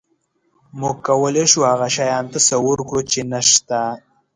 [0.79, 3.81] موږ کولی شو هغه شیان تصور کړو، چې نهشته.